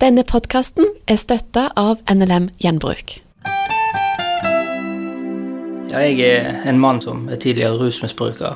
[0.00, 3.18] Denne podkasten er støtta av NLM Gjenbruk.
[5.90, 8.54] Ja, jeg er en mann som er tidligere rusmisbruker,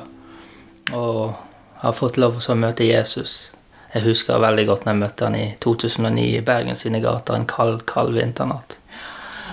[0.97, 1.35] og
[1.83, 3.51] har fått lov til å møte Jesus.
[3.93, 7.45] Jeg husker veldig godt når jeg møtte han i 2009 i Bergen sine gater en
[7.45, 8.79] kald, kald vinternatt.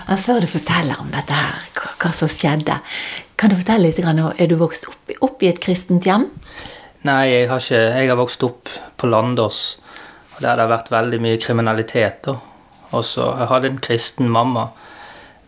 [0.07, 2.79] Men før du forteller om dette her, hva, hva som skjedde,
[3.37, 6.25] kan du fortelle litt, om er du vokst opp, opp i et kristent hjem?
[7.05, 9.63] Nei, jeg har, ikke, jeg har vokst opp på Landås
[10.35, 12.23] og der det har vært veldig mye kriminalitet.
[12.25, 12.37] da.
[12.91, 14.67] Og så Jeg hadde en kristen mamma,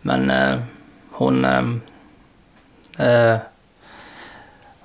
[0.02, 0.58] men eh,
[1.18, 1.74] hun eh,
[3.06, 3.38] eh,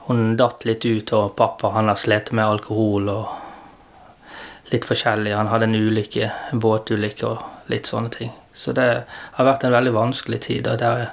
[0.06, 5.36] Hun datt litt ut, og pappa han har slitt med alkohol og litt forskjellig.
[5.36, 8.32] Han hadde en ulykke, en båtulykke og litt sånne ting.
[8.54, 11.12] Så det har vært en veldig vanskelig tid, og der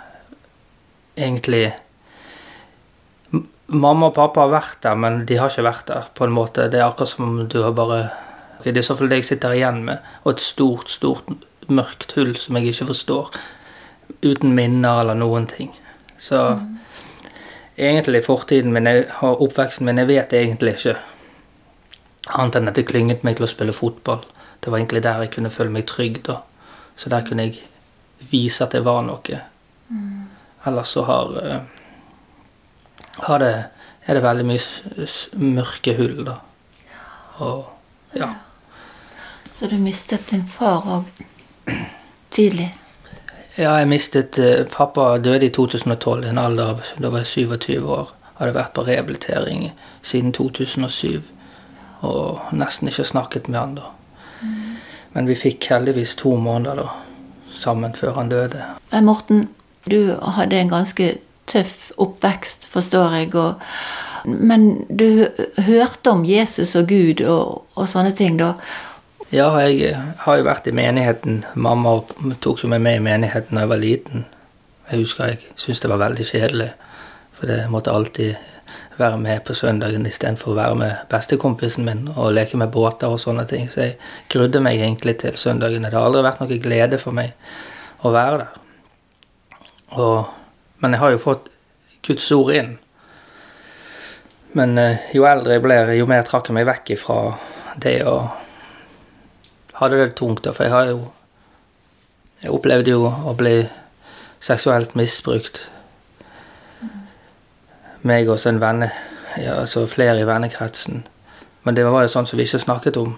[1.16, 1.74] egentlig
[3.68, 6.06] Mamma og pappa har vært der, men de har ikke vært der.
[6.14, 6.70] på en måte.
[6.72, 7.98] Det er akkurat som du har bare
[8.64, 11.30] det er i så fall det jeg sitter igjen med, og et stort, stort
[11.68, 13.30] mørkt hull som jeg ikke forstår.
[14.24, 15.70] Uten minner eller noen ting.
[16.18, 16.78] Så mm.
[17.76, 20.96] egentlig fortiden min og oppveksten min, jeg vet egentlig ikke.
[22.34, 24.24] Annet enn at det klynget meg til å spille fotball.
[24.60, 26.22] Det var egentlig der jeg kunne føle meg trygg.
[26.26, 26.40] da.
[26.96, 27.62] Så der kunne jeg
[28.30, 29.40] vise at det var noe.
[29.88, 30.26] Mm.
[30.66, 31.60] Ellers så har, uh,
[33.28, 33.54] har det,
[34.06, 35.08] er det veldig mye
[35.54, 36.40] mørke hull, da.
[37.38, 38.32] Og ja.
[39.50, 41.24] Så du mistet din far òg
[42.30, 42.70] tidlig?
[43.58, 47.48] Ja, jeg mistet uh, Pappa døde i 2012, i en alder av da var jeg
[47.48, 48.14] 27 år.
[48.38, 51.22] Hadde vært på rehabilitering siden 2007
[52.06, 53.88] og nesten ikke snakket med han da.
[54.42, 54.76] Mm.
[55.14, 56.88] Men vi fikk heldigvis to måneder da,
[57.50, 58.62] sammen før han døde.
[59.02, 59.48] Morten,
[59.90, 61.16] du hadde en ganske
[61.48, 63.34] tøff oppvekst, forstår jeg.
[63.34, 63.54] Og,
[64.24, 65.26] men du
[65.66, 68.54] hørte om Jesus og Gud og, og sånne ting da.
[69.28, 71.42] Ja, jeg har jo vært i menigheten.
[71.52, 71.98] Mamma
[72.40, 74.22] tok jo meg med i menigheten da jeg var liten.
[74.88, 76.68] Jeg husker jeg syntes det var veldig kjedelig,
[77.36, 78.38] for jeg måtte alltid
[78.96, 83.20] være med på søndagen istedenfor å være med bestekompisen min og leke med båter og
[83.20, 83.68] sånne ting.
[83.68, 83.98] Så jeg
[84.32, 85.92] grudde meg egentlig til søndagene.
[85.92, 87.36] Det har aldri vært noe glede for meg
[88.00, 88.66] å være der.
[90.00, 90.34] Og,
[90.80, 91.52] men jeg har jo fått
[92.08, 92.74] Guds ord inn.
[94.56, 97.22] Men eh, jo eldre jeg blir, jo mer trakk jeg meg vekk ifra
[97.76, 98.22] det å
[99.78, 101.06] hadde det tungt, da, for jeg har jo
[102.38, 103.64] Jeg opplevde jo å bli
[104.38, 105.64] seksuelt misbrukt.
[108.06, 108.92] Meg og en venne,
[109.34, 111.02] ja, altså flere i vennekretsen.
[111.66, 113.16] Men det var jo sånn som vi ikke snakket om.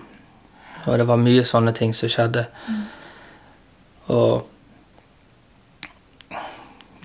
[0.87, 2.47] Og det var mye sånne ting som skjedde.
[2.65, 2.81] Mm.
[4.17, 4.49] Og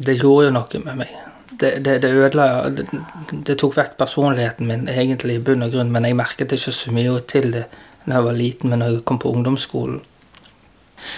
[0.08, 1.12] det gjorde jo noe med meg.
[1.56, 2.88] Det, det, det ødela det,
[3.32, 6.92] det, tok vekk personligheten min egentlig i bunn og grunn, men jeg merket ikke så
[6.96, 7.68] mye til det
[8.06, 10.02] da jeg var liten, men når jeg kom på ungdomsskolen.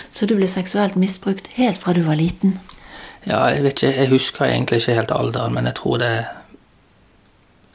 [0.09, 2.57] Så du ble seksuelt misbrukt helt fra du var liten?
[3.27, 6.27] Ja, jeg vet ikke, jeg husker egentlig ikke helt alderen, men jeg tror det er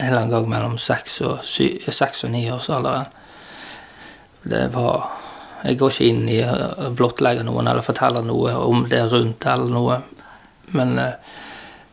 [0.02, 3.10] en eller annen gang mellom seks og, seks og niårsalderen.
[4.42, 5.10] Det var
[5.62, 9.70] Jeg går ikke inn i å blottlegge noen eller fortelle noe om det rundt eller
[9.70, 10.00] noe,
[10.74, 11.12] men eh,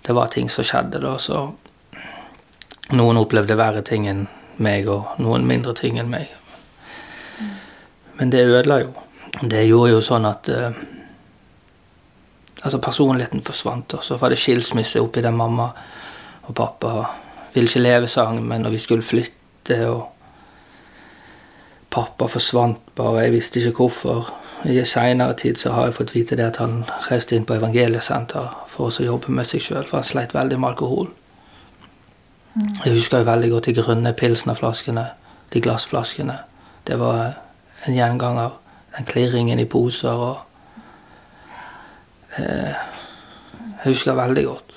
[0.02, 1.52] det var ting som skjedde da, så
[2.90, 4.24] Noen opplevde verre ting enn
[4.58, 6.32] meg, og noen mindre ting enn meg.
[8.20, 8.94] Men det ødela jo.
[9.42, 10.86] Det gjorde jo sånn at eh,
[12.60, 15.70] Altså, personligheten forsvant, og så var det skilsmisse oppi der mamma
[16.42, 17.06] og pappa
[17.54, 20.10] ville ikke leve sammen når vi skulle flytte, og
[21.90, 23.24] pappa forsvant bare.
[23.24, 24.34] Jeg visste ikke hvorfor.
[24.66, 28.52] I seinere tid så har jeg fått vite det at han reiste inn på evangeliesenter
[28.68, 31.08] for å jobbe med seg sjøl, for han sleit veldig med alkohol.
[32.56, 32.74] Mm.
[32.86, 35.06] Jeg husker jo veldig godt de grønne pilsnerflaskene,
[35.54, 36.42] de glassflaskene.
[36.88, 37.38] Det var
[37.86, 38.58] en gjenganger.
[38.98, 40.38] Den klirringen i poser og
[42.38, 42.74] eh,
[43.80, 44.74] Jeg husker veldig godt.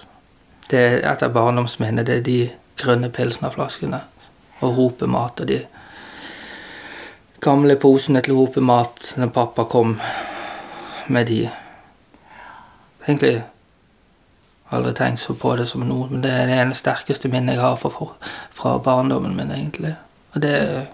[0.70, 2.04] Det er et av barndomsminnene.
[2.06, 4.00] Det er de grønne pilsnerflaskene
[4.62, 5.58] og hopemat og de
[7.42, 9.96] gamle posene til ropemat når pappa kom
[11.08, 11.40] med de.
[13.02, 13.42] Egentlig
[14.72, 17.64] aldri tenkt så på det som noe, men det er det ene sterkeste minnet jeg
[17.64, 19.96] har fra barndommen min, egentlig.
[20.32, 20.84] Og det er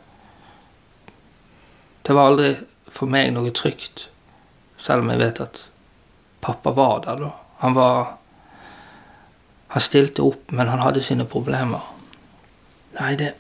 [2.09, 2.55] det var aldri
[2.89, 4.07] for meg noe trygt,
[4.81, 5.59] selv om jeg vet at
[6.41, 7.35] pappa var der, da.
[7.59, 8.15] Han var
[9.69, 11.83] Han stilte opp, men han hadde sine problemer.
[12.99, 13.35] Nei, det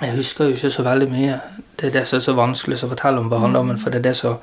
[0.00, 1.40] Jeg husker jo ikke så veldig mye.
[1.76, 4.16] Det er det som er så vanskelig å fortelle om barndommen, for det er det
[4.16, 4.38] som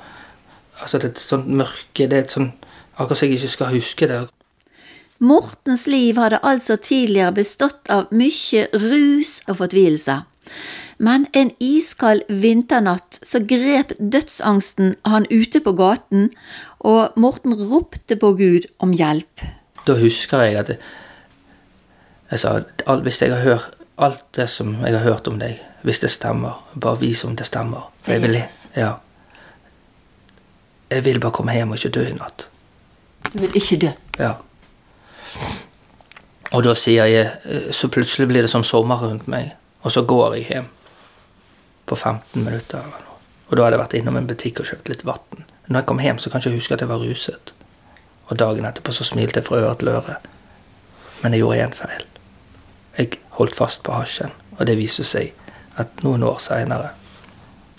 [0.82, 2.66] Altså, det er et sånt mørke Det er et sånt
[2.98, 4.28] Akkurat som jeg ikke skal huske det.
[5.18, 10.16] Mortens liv hadde altså tidligere bestått av mye rus og fortvilelse.
[10.98, 16.30] Men en iskald vinternatt så grep dødsangsten han ute på gaten,
[16.80, 19.44] og Morten ropte på Gud om hjelp.
[19.86, 20.76] Da husker jeg at
[22.30, 22.58] jeg sa
[23.04, 26.58] hvis jeg har hørt alt det som jeg har hørt om deg, hvis det stemmer,
[26.74, 27.90] bare vis om det stemmer.
[28.06, 28.36] Er Jeg vil,
[28.76, 28.92] ja.
[30.90, 32.48] jeg vil bare komme hjem og ikke dø i natt.
[33.32, 33.92] Du vil ikke dø.
[34.18, 34.32] Ja.
[36.52, 39.52] Og da sier jeg eh, Så plutselig blir det som sommer rundt meg,
[39.86, 40.70] og så går jeg hjem.
[41.86, 43.20] På 15 minutter eller noe.
[43.46, 45.44] Og da hadde jeg vært innom en butikk og kjøpt litt vann.
[45.68, 47.52] Når jeg kom hjem, så kan jeg ikke huske at jeg var ruset.
[48.26, 50.16] Og dagen etterpå så smilte jeg fra øre til øre.
[51.22, 52.06] Men jeg gjorde én feil.
[52.98, 55.30] Jeg holdt fast på hasjen, og det viste seg
[55.78, 56.90] at noen år seinere,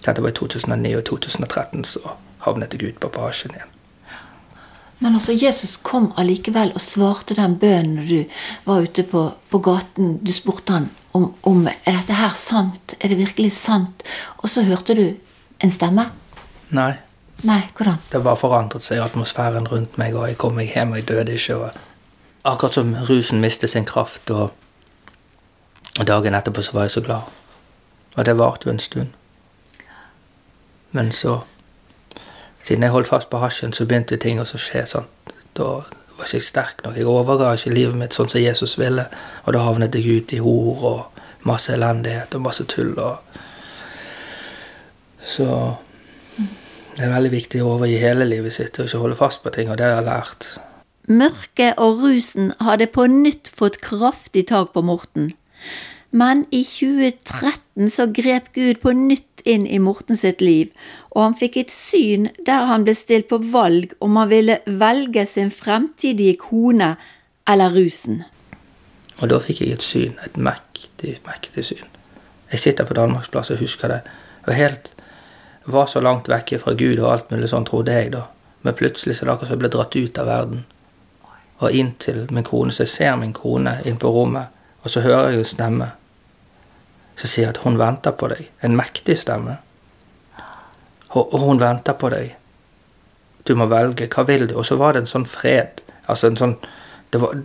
[0.06, 2.13] dette var i 2009 og 2013, så
[2.45, 3.74] havnet jeg ut på hasjen igjen.
[5.00, 8.24] Men altså, Jesus kom allikevel og svarte den bønnen du
[8.65, 10.15] var ute på, på gaten.
[10.25, 10.88] Du spurte han
[11.18, 12.96] om, om er dette her sant.
[13.02, 14.06] Er det virkelig sant?
[14.40, 15.06] Og så hørte du
[15.64, 16.10] en stemme.
[16.75, 16.94] Nei,
[17.44, 17.98] Nei, hvordan?
[18.12, 21.34] Det bare forandret seg atmosfæren rundt meg, og jeg kom meg hjem, og jeg døde
[21.38, 21.58] ikke.
[21.58, 21.72] Og
[22.44, 24.50] akkurat som rusen mistet sin kraft, og,
[26.00, 27.22] og dagen etterpå så var jeg så glad.
[28.16, 29.14] Og det varte jo en stund.
[30.92, 31.40] Men så,
[32.64, 34.86] siden jeg holdt fast på hasjen, så begynte ting å skje.
[34.90, 35.06] sånn.
[35.54, 35.84] Da
[36.18, 36.98] var ikke sterk nok.
[36.98, 39.08] Jeg overga ikke livet mitt sånn som Jesus ville.
[39.46, 42.94] Og da havnet jeg ut i hor og masse elendighet og masse tull.
[43.00, 43.18] og
[45.24, 45.48] Så
[46.98, 49.69] det er veldig viktig å overgi hele livet sitt og ikke holde fast på ting,
[49.69, 50.48] og det har jeg lært.
[51.08, 55.31] Mørket og rusen hadde på nytt fått kraftig tak på Morten.
[56.12, 60.72] Men i 2013 så grep Gud på nytt inn i Morten sitt liv,
[61.12, 65.26] og han fikk et syn der han ble stilt på valg om han ville velge
[65.30, 66.96] sin fremtidige kone
[67.48, 68.24] eller rusen.
[69.18, 71.88] Og da fikk jeg et syn, et mektig, mektig syn.
[72.52, 74.02] Jeg sitter på Danmarksplass og husker det.
[74.46, 74.92] Var helt
[75.68, 78.24] var så langt vekke fra Gud og alt mulig sånn, trodde jeg da.
[78.64, 80.62] Men plutselig så er det akkurat som jeg ble dratt ut av verden.
[81.60, 82.72] Og inn til min kone.
[82.72, 84.54] Så jeg ser min kone inn på rommet,
[84.84, 85.90] og så hører jeg en stemme.
[87.18, 88.50] Så sier at hun venter på deg.
[88.62, 89.58] En mektig stemme.
[91.16, 92.36] Og, hun venter på deg.
[93.48, 94.10] Du må velge.
[94.12, 94.58] Hva vil du?
[94.60, 95.81] Og så var det en sånn fred.
[96.06, 96.58] Altså en sånn
[97.12, 97.36] Det var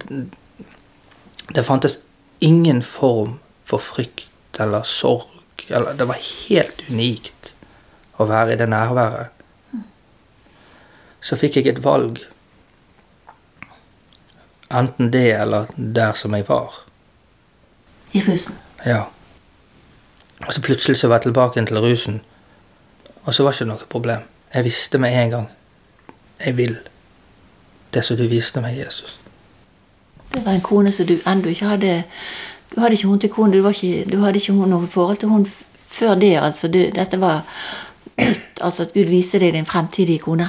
[1.52, 1.98] Det fantes
[2.42, 5.30] ingen form for frykt eller sorg.
[5.68, 7.52] Eller, det var helt unikt
[8.18, 9.30] å være i det nærværet.
[11.22, 12.18] Så fikk jeg et valg.
[14.72, 16.82] Enten det eller der som jeg var.
[18.12, 18.58] I rusen.
[18.84, 19.04] Ja.
[20.46, 22.20] Og så plutselig så var jeg tilbake igjen til rusen.
[23.24, 24.22] Og så var det ikke noe problem.
[24.54, 25.50] Jeg visste med en gang.
[26.44, 26.76] Jeg vil
[27.94, 29.18] det som du viste meg, Jesus.
[30.32, 32.02] Det var en kone som du ennå ikke hadde
[32.74, 35.28] Du hadde ikke hun til kone, du, var ikke, du hadde ikke noe forhold til
[35.28, 35.46] hun
[35.92, 36.68] før det, altså.
[36.68, 37.42] Du, dette var
[38.18, 40.48] nytt, altså at Gud viste deg din fremtidige kone.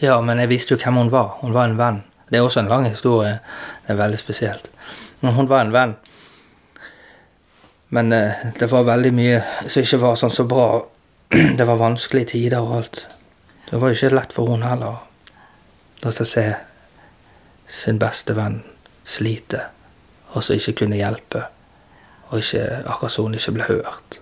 [0.00, 1.36] Ja, men jeg visste jo hvem hun var.
[1.40, 2.00] Hun var en venn.
[2.30, 3.38] Det er også en lang historie.
[3.84, 4.70] Det er veldig spesielt.
[5.20, 5.94] Men hun var en venn.
[7.88, 10.68] Men eh, det var veldig mye som ikke var sånn så bra.
[11.58, 13.06] Det var vanskelige tider og alt.
[13.70, 15.00] Det var ikke lett for henne heller.
[16.04, 16.44] å se
[17.66, 18.60] sin beste venn
[19.04, 19.60] slite,
[20.34, 21.46] og så ikke kunne hjelpe.
[22.30, 24.18] Og ikke, akkurat som hun ikke ble hørt.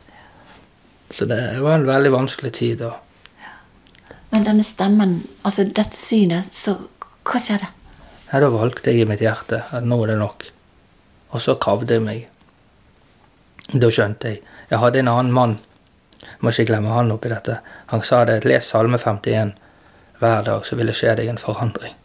[1.12, 2.78] Så det var en veldig vanskelig tid.
[2.78, 2.96] da.
[4.30, 6.78] Men denne stemmen, altså dette synet, så
[7.22, 7.68] hva skjedde?
[8.32, 10.46] Nei, da valgte jeg i mitt hjerte at nå er det nok.
[11.32, 12.31] Og så kravde jeg meg.
[13.72, 14.42] Da skjønte jeg.
[14.70, 15.56] Jeg hadde en annen mann,
[16.40, 17.58] må ikke glemme han oppi dette.
[17.92, 19.54] Han sa det, les Salme 51
[20.22, 21.96] hver dag, så vil det skje deg en forandring.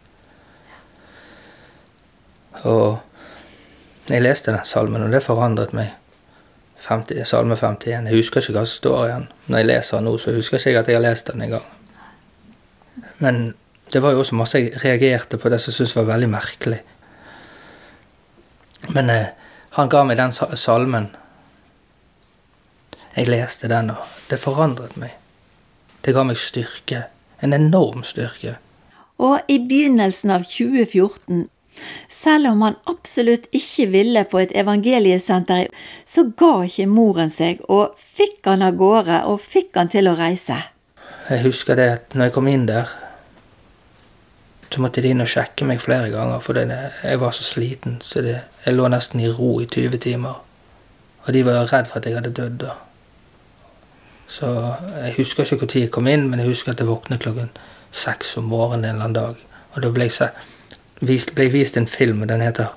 [2.66, 2.98] Og
[4.10, 5.94] jeg leste den salmen, og det forandret meg.
[6.88, 8.08] 50, salme 51.
[8.08, 9.28] Jeg husker ikke hva som står igjen.
[9.48, 11.66] Når jeg leser den nå, så husker ikke at jeg har lest den engang.
[13.18, 13.42] Men
[13.94, 16.80] det var jo også masse jeg reagerte på det som jeg syntes var veldig merkelig.
[18.94, 19.34] Men eh,
[19.78, 21.10] han ga meg den salmen.
[23.18, 25.16] Jeg leste den, og det forandret meg.
[26.06, 27.08] Det ga meg styrke.
[27.42, 28.58] En enorm styrke.
[29.18, 31.48] Og i begynnelsen av 2014,
[32.14, 35.68] selv om han absolutt ikke ville på et evangeliesenter,
[36.06, 40.16] så ga ikke moren seg, og fikk han av gårde, og fikk han til å
[40.18, 40.62] reise.
[41.28, 42.94] Jeg husker det at når jeg kom inn der,
[44.70, 47.98] så måtte de inn og sjekke meg flere ganger, for jeg var så sliten.
[48.04, 50.44] Så det, jeg lå nesten i ro i 20 timer.
[51.26, 52.76] Og de var redd for at jeg hadde dødd da.
[54.28, 57.50] Så jeg husker ikke når jeg kom inn, men jeg husker at jeg våknet klokken
[57.92, 59.36] seks om morgenen en eller annen dag.
[59.74, 60.30] Og da ble jeg,
[61.00, 62.74] vist, ble vist en film, den heter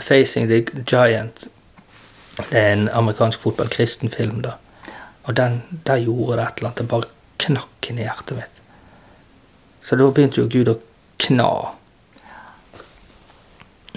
[0.00, 1.48] 'Facing the Giant'.
[2.36, 4.50] Det er en amerikansk fotball-kristen film, da.
[5.24, 6.78] Og den, der gjorde det et eller annet.
[6.78, 7.02] Det bare
[7.38, 8.62] knakk inn i hjertet mitt.
[9.82, 10.78] Så da begynte jo Gud å
[11.18, 11.50] kna.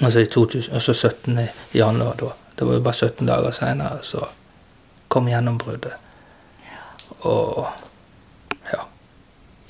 [0.02, 1.48] Altså i 2017 i
[1.78, 2.32] januar, da.
[2.60, 4.28] Det var jo bare 17 dager seinere, så
[5.08, 6.07] kom gjennombruddet.
[7.20, 7.66] Og
[8.72, 8.84] ja.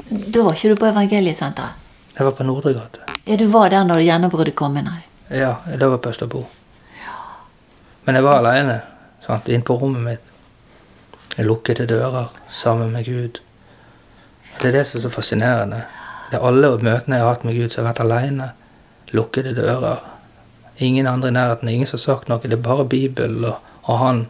[0.09, 1.85] Da var ikke du på evangeliesenteret?
[2.17, 3.05] Jeg var på Nordregate.
[3.27, 4.73] Ja, du var der når gjennombruddet kom?
[4.73, 5.01] Nei.
[5.29, 6.45] Ja, det var på Østerbro.
[8.07, 8.81] Men jeg var aleine
[9.51, 10.27] inn på rommet mitt.
[11.37, 13.41] Jeg lukkede dører sammen med Gud.
[14.61, 15.81] Det er det som er så fascinerende.
[16.31, 18.47] Det er alle møtene jeg har hatt med Gud, som har vært aleine.
[19.11, 19.99] Lukkede dører.
[20.77, 21.69] Ingen andre i nærheten.
[21.69, 22.39] Ingen som har sagt noe.
[22.41, 24.23] Det er bare Bibelen og, og han.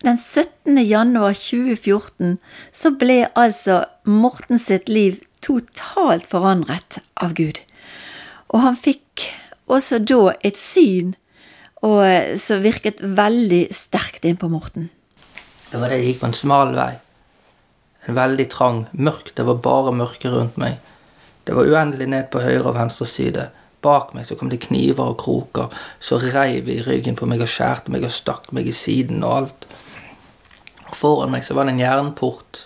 [0.00, 0.78] Den 17.
[0.86, 2.38] januar 2014
[2.72, 7.60] så ble altså Morten sitt liv totalt forandret av Gud.
[8.48, 9.26] Og han fikk
[9.68, 11.12] også da et syn
[11.80, 14.88] som virket veldig sterkt inn på Morten.
[15.70, 16.90] Det var det jeg gikk på en smal vei.
[18.08, 18.86] En veldig trang.
[18.92, 19.34] mørk.
[19.36, 20.80] Det var bare mørke rundt meg.
[21.44, 23.50] Det var uendelig ned på høyre og venstre side.
[23.84, 25.68] Bak meg så kom det kniver og kroker.
[26.00, 29.36] Så reiv i ryggen på meg og skjærte meg og stakk meg i siden og
[29.36, 29.66] alt.
[30.96, 32.64] Foran meg så var det en jernport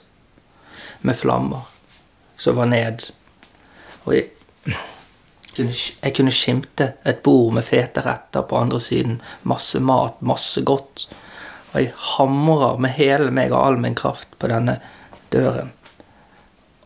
[1.04, 1.70] med flammer
[2.40, 3.04] som var ned.
[4.04, 4.16] Og
[5.56, 9.20] jeg kunne skimte et bord med fete retter på andre siden.
[9.48, 11.06] Masse mat, masse godt.
[11.72, 14.78] Og jeg hamrer med hele meg og all min kraft på denne
[15.32, 15.72] døren.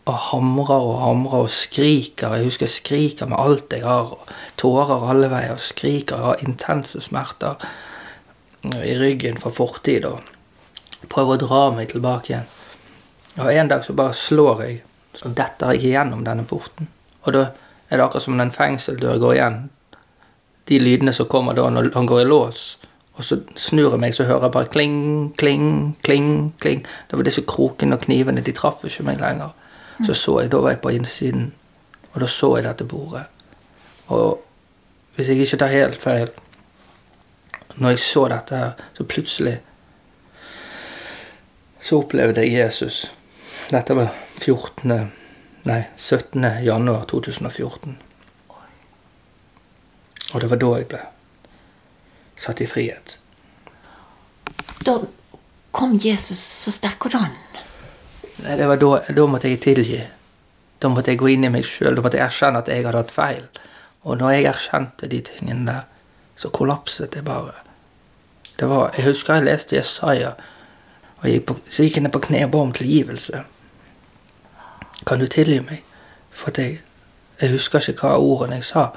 [0.08, 2.38] Og hamrer og hamrer og skriker.
[2.38, 4.14] Jeg husker jeg skriker med alt jeg har.
[4.56, 5.52] Tårer alle veier.
[5.52, 6.16] og Skriker.
[6.16, 7.68] Jeg har intense smerter
[8.64, 10.08] i ryggen fra fortid.
[11.06, 12.48] Prøver å dra meg tilbake igjen.
[13.38, 14.80] Og en dag så bare slår jeg.
[15.14, 16.88] Så detter jeg gjennom denne porten.
[17.24, 17.44] Og da
[17.88, 19.60] er det akkurat som når en fengseldør går igjen.
[20.68, 22.66] De lydene som kommer da når han går i lås.
[23.18, 24.98] Og så snur jeg meg, så hører jeg bare kling,
[25.38, 26.52] kling, kling.
[26.60, 26.84] kling.
[27.10, 28.44] Det var disse krokene og knivene.
[28.46, 29.54] De traff ikke meg lenger.
[30.06, 31.48] Så så jeg, da var jeg på innsiden,
[32.12, 33.24] og da så jeg dette bordet.
[34.14, 34.38] Og
[35.16, 36.28] hvis jeg ikke tar helt feil
[37.76, 39.58] Når jeg så dette her, så plutselig
[41.80, 43.04] så opplevde jeg Jesus.
[43.70, 45.10] Dette var 14.
[45.68, 46.44] Nei, 17.
[46.64, 47.98] januar 2014.
[50.34, 51.04] Og det var da jeg ble
[52.38, 53.18] satt i frihet.
[54.84, 55.00] Da
[55.70, 57.02] kom Jesus så sterk.
[57.02, 57.34] Hvordan?
[58.44, 60.02] Nei, det var da, da måtte jeg tilgi.
[60.78, 61.96] Da måtte jeg gå inn i meg sjøl.
[61.96, 63.48] Da måtte jeg erkjenne at jeg hadde hatt feil.
[64.06, 65.88] Og når jeg erkjente de tingene der,
[66.38, 67.56] så kollapset det bare.
[68.58, 70.57] Det var, jeg husker jeg leste Jesaja, og jeg
[71.26, 73.42] gikk på, så gikk jeg ned på kne og ba om tilgivelse.
[75.06, 75.82] Kan du tilgi meg?
[76.30, 76.80] For at jeg,
[77.40, 78.88] jeg husker ikke hva ordene jeg sa.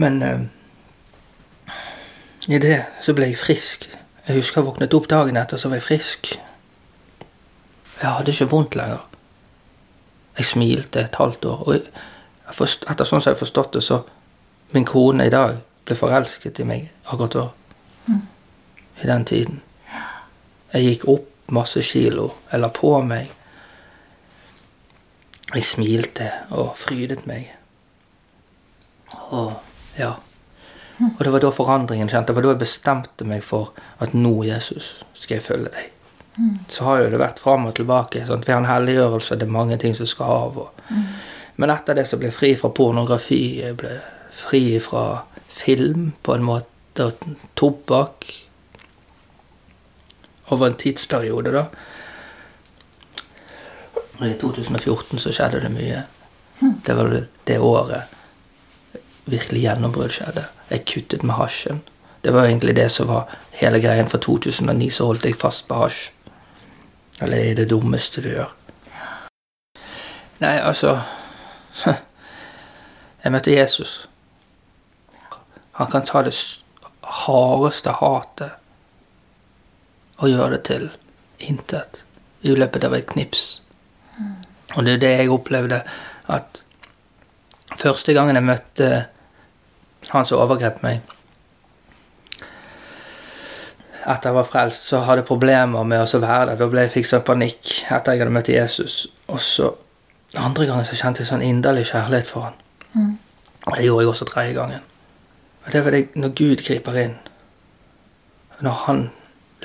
[0.00, 0.40] Men eh,
[2.48, 3.88] i det så ble jeg frisk.
[4.26, 6.32] Jeg husker jeg våknet opp dagen etter, så var jeg frisk.
[8.00, 9.04] Jeg hadde ikke vondt lenger.
[10.36, 11.62] Jeg smilte et halvt år.
[11.66, 11.84] Og jeg,
[12.90, 14.02] etter sånn som jeg har forstått det, så
[14.74, 17.46] min kone i dag ble forelsket i meg akkurat da.
[18.06, 18.22] Mm.
[19.02, 19.62] I den tiden.
[20.76, 22.28] Jeg gikk opp masse kilo.
[22.52, 23.32] La på meg.
[25.54, 27.48] Jeg smilte og frydet meg.
[29.32, 29.52] Og
[29.96, 30.12] ja.
[31.00, 32.32] Og det var da forandringen kjente.
[32.32, 33.72] Det var da jeg bestemte meg for
[34.04, 35.92] at nå, Jesus, skal jeg følge deg.
[36.68, 38.24] Så har jo det vært fram og tilbake.
[38.28, 38.44] Sant?
[38.48, 40.58] Vi har en helliggjørelse, det er mange ting som skal av.
[40.66, 40.96] Og.
[41.56, 43.42] Men etter det så ble jeg fri fra pornografi.
[43.62, 43.94] Jeg ble
[44.36, 45.06] fri fra
[45.48, 47.24] film, på en måte, og
[47.56, 48.28] tobakk.
[50.48, 51.64] Over en tidsperiode, da.
[54.24, 56.04] I 2014 så skjedde det mye.
[56.60, 57.10] Det var
[57.44, 58.16] det året
[59.26, 60.46] virkelig gjennombrudd skjedde.
[60.70, 61.82] Jeg kuttet med hasjen.
[62.24, 64.08] Det var egentlig det som var hele greien.
[64.08, 66.10] For 2009 så holdt jeg fast på hasj.
[67.22, 68.52] Eller er det dummeste du gjør.
[70.40, 71.00] Nei, altså
[73.24, 74.08] Jeg møtte Jesus.
[75.72, 76.34] Han kan ta det
[77.02, 78.65] hardeste hatet
[80.16, 80.88] og gjøre det til
[81.38, 82.02] intet
[82.46, 83.60] i løpet av et knips.
[84.76, 85.82] Og det er det jeg opplevde
[86.32, 86.62] at
[87.76, 88.88] første gangen jeg møtte
[90.12, 91.14] han som overgrep meg
[94.06, 96.58] Etter jeg var frelst, så hadde jeg problemer med å være der.
[96.60, 99.00] Da ble jeg fikk sånn panikk etter jeg hadde møtt Jesus.
[99.26, 99.72] Og så
[100.38, 102.60] andre gangen så kjente jeg sånn inderlig kjærlighet for han.
[102.92, 103.16] Mm.
[103.66, 104.84] Og det gjorde jeg også tredje gangen.
[105.64, 107.16] Og det var det når Gud griper inn.
[108.62, 109.02] Når han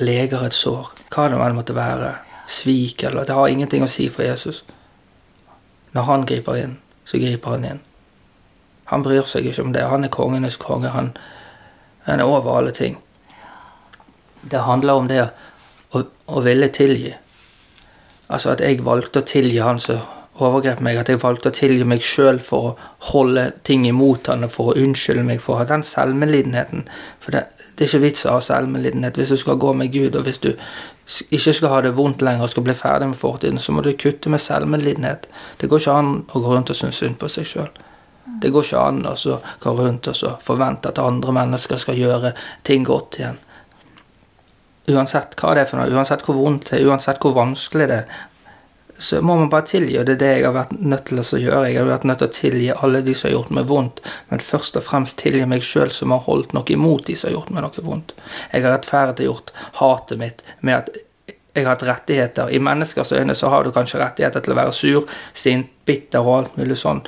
[0.02, 2.16] leger et sår, hva det enn måtte være,
[2.52, 4.64] svik eller Det har ingenting å si for Jesus.
[5.92, 7.80] Når han griper inn, så griper han inn.
[8.92, 9.86] Han bryr seg ikke om det.
[9.88, 10.90] Han er kongenes konge.
[10.92, 11.14] Han,
[12.04, 12.98] han er over alle ting.
[14.42, 15.22] Det handler om det
[15.92, 17.14] å, å ville tilgi.
[18.28, 20.02] Altså at jeg valgte å tilgi han som
[20.40, 22.76] overgrep meg, at jeg valgte å tilgi meg sjøl for å
[23.12, 26.86] holde ting imot han og for å unnskylde meg for den selvmedlidenheten.
[27.20, 27.44] For det,
[27.76, 30.42] det, er ikke vits å ha selvmedlidenhet hvis du skal gå med Gud, og hvis
[30.42, 30.52] du
[31.36, 33.92] ikke skal ha det vondt lenger og skal bli ferdig med fortiden, så må du
[34.00, 35.28] kutte med selvmedlidenhet.
[35.60, 37.72] Det går ikke an å gå rundt og synes synd på seg sjøl.
[38.42, 39.16] Det går ikke an å
[39.60, 42.36] gå rundt og forvente at andre mennesker skal gjøre
[42.68, 43.40] ting godt igjen.
[44.92, 47.98] Uansett hva det er for noe, uansett hvor vondt det er, uansett hvor vanskelig det
[48.02, 48.22] er,
[49.02, 51.40] så må man bare tilgi, og det er det jeg har vært nødt til å
[51.42, 51.70] gjøre.
[51.72, 54.44] Jeg har vært nødt til å tilgi alle de som har gjort meg vondt, men
[54.46, 57.50] først og fremst tilgi meg sjøl som har holdt noe imot de som har gjort
[57.56, 58.14] meg noe vondt.
[58.52, 61.02] Jeg har rettferdiggjort hatet mitt med at
[61.56, 62.54] jeg har hatt rettigheter.
[62.54, 66.38] I menneskers øyne så har du kanskje rettigheter til å være sur, sint, bitter og
[66.38, 67.02] alt mulig sånn,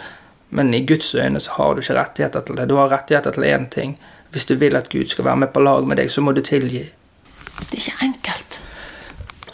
[0.54, 2.68] men i Guds øyne så har du ikke rettigheter til det.
[2.70, 3.96] Du har rettigheter til én ting.
[4.34, 6.42] Hvis du vil at Gud skal være med på lag med deg, så må du
[6.42, 6.84] tilgi.
[7.70, 8.60] Det er ikke enkelt.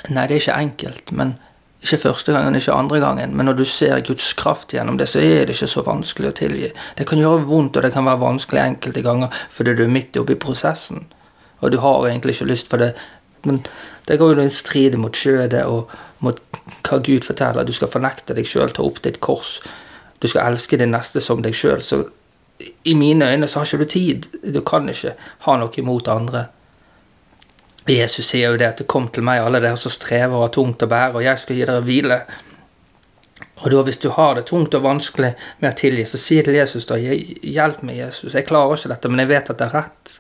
[0.09, 1.37] Nei, det er ikke enkelt, men
[1.79, 5.21] ikke første gangen, ikke andre gangen, men når du ser Guds kraft gjennom det, så
[5.23, 6.71] er det ikke så vanskelig å tilgi.
[6.97, 10.19] Det kan gjøre vondt, og det kan være vanskelig enkelte ganger fordi du er midt
[10.19, 11.05] oppe i prosessen.
[11.59, 12.93] Og du har egentlig ikke lyst for det.
[13.47, 13.61] Men
[14.07, 16.39] det går jo en strid mot skjødet og mot
[16.83, 17.63] hva Gud forteller.
[17.63, 19.59] Du skal fornekte deg sjøl, ta opp ditt kors.
[20.19, 21.83] Du skal elske din neste som deg sjøl.
[21.83, 22.03] Så
[22.83, 24.27] i mine øyne så har ikke du tid.
[24.43, 25.15] Du kan ikke
[25.47, 26.49] ha noe imot andre.
[27.87, 30.83] Jesus sier jo det at kom til meg, alle dere som strever og har tungt
[30.85, 32.19] å bære, og jeg skal gi dere hvile.
[33.59, 36.55] Og da, hvis du har det tungt og vanskelig med å tilgi, så si til
[36.59, 38.35] Jesus da, hjelp meg, Jesus.
[38.35, 40.19] Jeg klarer ikke dette, men jeg vet at det er rett.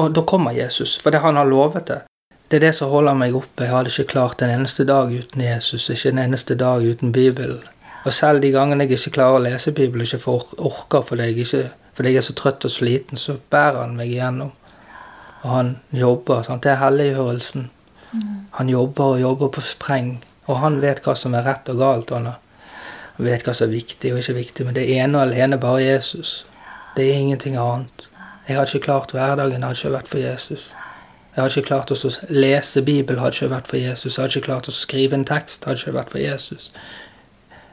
[0.00, 2.00] Og da kommer Jesus, for det han har lovet det.
[2.48, 3.64] Det er det som holder meg oppe.
[3.64, 7.62] Jeg hadde ikke klart en eneste dag uten Jesus, ikke en eneste dag uten Bibelen.
[8.04, 11.62] Og selv de gangene jeg ikke klarer å lese Bibelen, ikke orker fordi jeg, ikke,
[11.96, 14.52] fordi jeg er så trøtt og sliten, så bærer han meg igjennom.
[15.44, 16.42] Og han jobber.
[16.42, 16.64] Sant?
[16.64, 17.68] Det er helliggjørelsen.
[18.12, 18.22] Mm.
[18.58, 20.16] Han jobber og jobber på spreng.
[20.48, 22.12] Og han vet hva som er rett og galt.
[22.14, 22.32] Han
[23.20, 24.66] vet hva som er viktig og ikke viktig.
[24.66, 26.42] Men det ene og alene bare Jesus.
[26.96, 28.08] Det er ingenting annet.
[28.48, 30.66] Jeg hadde ikke klart hverdagen hadde ikke vært for Jesus.
[31.34, 34.16] Jeg hadde ikke klart å lese Bibelen hadde ikke vært for Jesus.
[34.16, 36.68] Jeg hadde ikke klart å skrive en tekst hadde ikke vært for Jesus.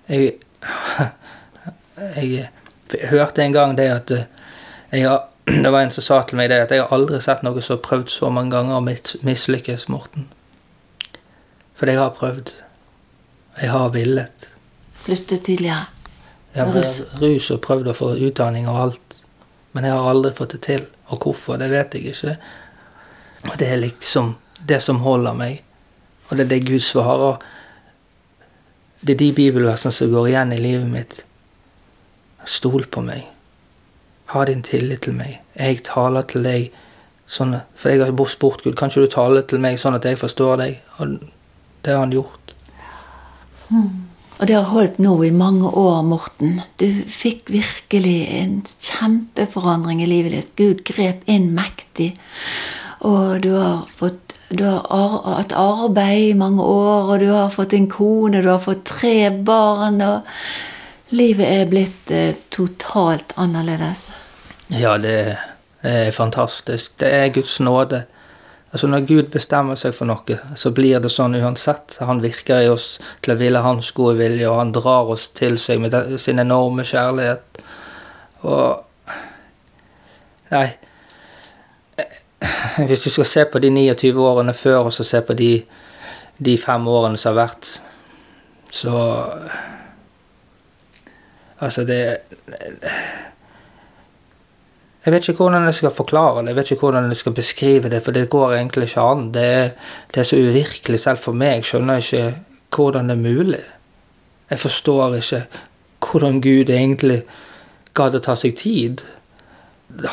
[0.10, 0.32] Jeg,
[2.18, 2.48] jeg,
[2.96, 5.28] jeg hørte en gang det at jeg har
[5.64, 7.78] det var en som sa til meg det at jeg har aldri sett noe som
[7.78, 10.28] har prøvd så mange ganger å mislykkes, Morten.
[11.76, 12.54] For jeg har prøvd.
[13.62, 14.52] Jeg har villet.
[14.96, 15.88] Sluttet tidligere?
[16.54, 17.02] Jeg har rus.
[17.22, 19.16] rus og prøvd å få utdanning og alt.
[19.72, 20.86] Men jeg har aldri fått det til.
[21.12, 22.36] Og hvorfor, det vet jeg ikke.
[23.50, 24.36] Og det er liksom
[24.68, 25.64] det som holder meg.
[26.30, 27.42] Og det er det Gud svarer.
[29.02, 31.22] Det er de bibelversene som går igjen i livet mitt.
[32.46, 33.26] Stol på meg.
[34.32, 35.40] Ha din tillit til meg.
[35.60, 36.70] Jeg taler til deg
[37.32, 40.20] sånn For jeg har spurt Gud, kan ikke du tale til meg sånn at jeg
[40.20, 40.80] forstår deg?
[41.00, 41.20] Og
[41.84, 42.56] det har han gjort.
[43.70, 44.08] Hmm.
[44.42, 46.58] Og det har holdt nå i mange år, Morten.
[46.82, 50.56] Du fikk virkelig en kjempeforandring i livet ditt.
[50.58, 52.16] Gud grep inn mektig.
[53.06, 57.72] Og du har fått du har hatt arbeid i mange år, og du har fått
[57.78, 60.02] en kone, du har fått tre barn.
[60.04, 60.28] og
[61.16, 64.10] Livet er blitt eh, totalt annerledes.
[64.72, 65.38] Ja, det,
[65.82, 66.92] er fantastisk.
[67.00, 68.04] Det er Guds nåde.
[68.72, 71.98] Altså Når Gud bestemmer seg for noe, så blir det sånn uansett.
[72.00, 75.58] Han virker i oss til å ville hans gode vilje, og han drar oss til
[75.60, 77.62] seg med sin enorme kjærlighet.
[78.48, 78.88] Og
[80.52, 80.70] Nei.
[82.88, 85.52] Hvis du skal se på de 29 årene før, og se på de,
[86.40, 87.76] de fem årene som har vært,
[88.72, 88.96] så
[91.62, 92.18] Altså, det
[95.06, 97.90] jeg vet ikke hvordan jeg skal forklare det, jeg vet ikke hvordan jeg skal beskrive
[97.90, 99.30] det, for det går egentlig ikke an.
[99.34, 99.70] Det er,
[100.14, 101.56] det er så uvirkelig selv for meg.
[101.62, 102.26] Jeg skjønner ikke
[102.76, 103.64] hvordan det er mulig.
[104.52, 105.42] Jeg forstår ikke
[106.06, 107.24] hvordan Gud egentlig
[107.98, 109.02] gadd å ta seg tid.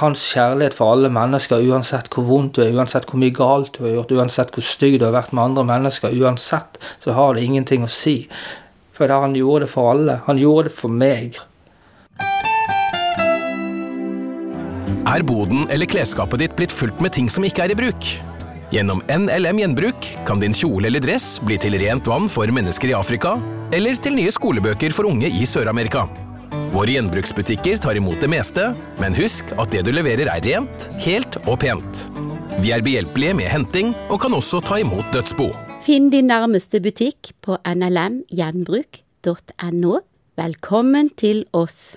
[0.01, 3.85] Hans kjærlighet for alle mennesker, uansett hvor vondt du er, uansett hvor mye galt du
[3.85, 7.45] har gjort, uansett hvor stygg du har vært med andre mennesker, uansett, så har det
[7.45, 8.23] ingenting å si.
[8.97, 10.19] For han gjorde det for alle.
[10.27, 11.39] Han gjorde det for meg.
[15.09, 18.11] Er boden eller klesskapet ditt blitt fullt med ting som ikke er i bruk?
[18.73, 22.97] Gjennom NLM Gjenbruk kan din kjole eller dress bli til rent vann for mennesker i
[22.97, 23.39] Afrika,
[23.73, 26.07] eller til nye skolebøker for unge i Sør-Amerika.
[26.73, 31.37] Våre gjenbruksbutikker tar imot det meste, men husk at det du leverer er rent, helt
[31.47, 32.09] og pent.
[32.61, 35.49] Vi er behjelpelige med henting, og kan også ta imot dødsbo.
[35.85, 39.95] Finn din nærmeste butikk på nlmgjenbruk.no.
[40.39, 41.97] Velkommen til oss.